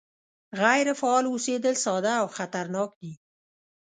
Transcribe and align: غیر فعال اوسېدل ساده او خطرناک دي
غیر 0.61 0.87
فعال 0.99 1.25
اوسېدل 1.29 1.75
ساده 1.85 2.13
او 2.21 2.27
خطرناک 2.37 2.89
دي 3.01 3.11